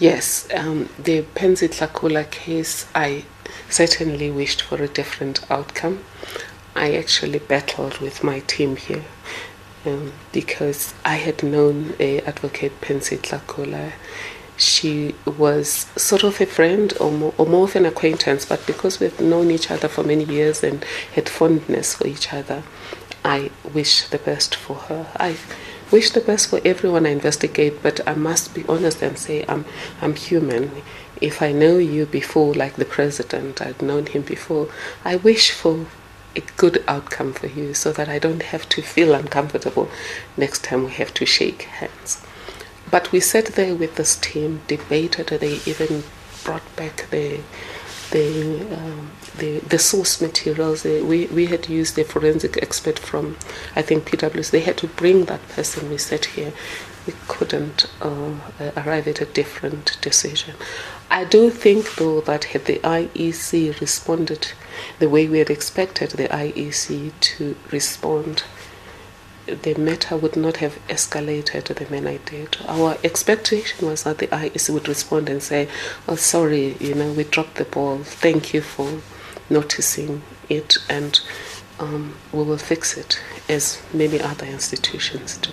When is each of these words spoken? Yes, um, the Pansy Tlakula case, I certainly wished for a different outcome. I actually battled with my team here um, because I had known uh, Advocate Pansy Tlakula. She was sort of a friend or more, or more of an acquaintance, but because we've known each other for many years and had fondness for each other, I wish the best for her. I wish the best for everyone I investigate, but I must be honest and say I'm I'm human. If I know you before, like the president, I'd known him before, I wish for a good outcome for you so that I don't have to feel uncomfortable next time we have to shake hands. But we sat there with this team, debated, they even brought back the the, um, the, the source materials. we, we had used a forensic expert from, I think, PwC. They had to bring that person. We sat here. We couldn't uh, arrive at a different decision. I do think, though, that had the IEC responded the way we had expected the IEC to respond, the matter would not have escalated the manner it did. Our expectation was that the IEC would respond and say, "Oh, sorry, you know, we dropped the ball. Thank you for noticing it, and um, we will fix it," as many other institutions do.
Yes, 0.00 0.46
um, 0.54 0.88
the 0.96 1.22
Pansy 1.22 1.66
Tlakula 1.66 2.30
case, 2.30 2.86
I 2.94 3.24
certainly 3.68 4.30
wished 4.30 4.62
for 4.62 4.80
a 4.80 4.86
different 4.86 5.50
outcome. 5.50 6.04
I 6.76 6.94
actually 6.94 7.40
battled 7.40 7.98
with 7.98 8.22
my 8.22 8.38
team 8.40 8.76
here 8.76 9.04
um, 9.84 10.12
because 10.30 10.94
I 11.04 11.16
had 11.16 11.42
known 11.42 11.94
uh, 11.98 12.18
Advocate 12.24 12.80
Pansy 12.80 13.16
Tlakula. 13.16 13.94
She 14.56 15.16
was 15.24 15.88
sort 15.96 16.22
of 16.22 16.40
a 16.40 16.46
friend 16.46 16.92
or 17.00 17.10
more, 17.10 17.34
or 17.36 17.46
more 17.46 17.64
of 17.64 17.74
an 17.74 17.84
acquaintance, 17.84 18.44
but 18.44 18.64
because 18.68 19.00
we've 19.00 19.18
known 19.18 19.50
each 19.50 19.68
other 19.68 19.88
for 19.88 20.04
many 20.04 20.24
years 20.24 20.62
and 20.62 20.84
had 21.12 21.28
fondness 21.28 21.94
for 21.94 22.06
each 22.06 22.32
other, 22.32 22.62
I 23.24 23.50
wish 23.74 24.02
the 24.08 24.18
best 24.18 24.54
for 24.54 24.76
her. 24.76 25.08
I 25.16 25.36
wish 25.90 26.10
the 26.10 26.20
best 26.20 26.48
for 26.48 26.60
everyone 26.64 27.06
I 27.06 27.10
investigate, 27.10 27.82
but 27.82 28.00
I 28.06 28.14
must 28.14 28.54
be 28.54 28.64
honest 28.68 29.02
and 29.02 29.18
say 29.18 29.44
I'm 29.48 29.64
I'm 30.00 30.14
human. 30.14 30.82
If 31.20 31.42
I 31.42 31.52
know 31.52 31.78
you 31.78 32.06
before, 32.06 32.54
like 32.54 32.76
the 32.76 32.84
president, 32.84 33.60
I'd 33.60 33.82
known 33.82 34.06
him 34.06 34.22
before, 34.22 34.68
I 35.04 35.16
wish 35.16 35.50
for 35.50 35.86
a 36.36 36.42
good 36.56 36.84
outcome 36.86 37.32
for 37.32 37.48
you 37.48 37.74
so 37.74 37.92
that 37.92 38.08
I 38.08 38.18
don't 38.18 38.42
have 38.42 38.68
to 38.70 38.82
feel 38.82 39.14
uncomfortable 39.14 39.90
next 40.36 40.62
time 40.62 40.84
we 40.84 40.92
have 40.92 41.12
to 41.14 41.26
shake 41.26 41.62
hands. 41.62 42.24
But 42.90 43.10
we 43.12 43.20
sat 43.20 43.46
there 43.46 43.74
with 43.74 43.96
this 43.96 44.16
team, 44.16 44.60
debated, 44.66 45.26
they 45.26 45.60
even 45.66 46.04
brought 46.44 46.76
back 46.76 47.06
the 47.10 47.40
the, 48.10 48.60
um, 48.76 49.10
the, 49.38 49.60
the 49.60 49.78
source 49.78 50.20
materials. 50.20 50.84
we, 50.84 51.26
we 51.26 51.46
had 51.46 51.68
used 51.68 51.98
a 51.98 52.04
forensic 52.04 52.58
expert 52.62 52.98
from, 52.98 53.36
I 53.76 53.82
think, 53.82 54.10
PwC. 54.10 54.50
They 54.50 54.60
had 54.60 54.78
to 54.78 54.86
bring 54.86 55.26
that 55.26 55.46
person. 55.48 55.90
We 55.90 55.98
sat 55.98 56.26
here. 56.26 56.52
We 57.06 57.14
couldn't 57.26 57.86
uh, 58.02 58.34
arrive 58.76 59.08
at 59.08 59.20
a 59.20 59.24
different 59.24 59.96
decision. 60.02 60.54
I 61.10 61.24
do 61.24 61.48
think, 61.50 61.94
though, 61.94 62.20
that 62.22 62.44
had 62.44 62.66
the 62.66 62.80
IEC 62.80 63.80
responded 63.80 64.52
the 64.98 65.08
way 65.08 65.26
we 65.26 65.38
had 65.38 65.50
expected 65.50 66.10
the 66.10 66.28
IEC 66.28 67.12
to 67.20 67.56
respond, 67.70 68.44
the 69.62 69.74
matter 69.74 70.16
would 70.16 70.36
not 70.36 70.58
have 70.58 70.78
escalated 70.88 71.64
the 71.64 71.90
manner 71.90 72.10
it 72.10 72.26
did. 72.26 72.56
Our 72.66 72.96
expectation 73.02 73.86
was 73.86 74.04
that 74.04 74.18
the 74.18 74.26
IEC 74.28 74.70
would 74.70 74.88
respond 74.88 75.28
and 75.28 75.42
say, 75.42 75.68
"Oh, 76.08 76.16
sorry, 76.16 76.76
you 76.80 76.94
know, 76.94 77.12
we 77.12 77.24
dropped 77.24 77.56
the 77.56 77.64
ball. 77.64 77.98
Thank 78.04 78.54
you 78.54 78.60
for 78.60 79.00
noticing 79.50 80.22
it, 80.48 80.78
and 80.88 81.20
um, 81.78 82.16
we 82.32 82.42
will 82.42 82.58
fix 82.58 82.96
it," 82.96 83.18
as 83.48 83.80
many 83.92 84.20
other 84.20 84.46
institutions 84.46 85.38
do. 85.38 85.50